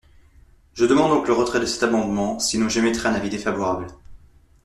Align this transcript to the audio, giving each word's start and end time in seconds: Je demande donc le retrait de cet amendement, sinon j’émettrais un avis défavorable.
Je 0.73 0.85
demande 0.85 1.11
donc 1.11 1.27
le 1.27 1.33
retrait 1.35 1.59
de 1.59 1.67
cet 1.67 1.83
amendement, 1.83 2.39
sinon 2.39 2.67
j’émettrais 2.69 3.09
un 3.09 3.13
avis 3.13 3.29
défavorable. 3.29 3.85